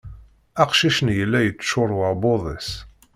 Aqcic-nni 0.61 1.13
yella 1.19 1.39
yeččur 1.43 1.89
uεebbuḍ-is. 1.97 2.69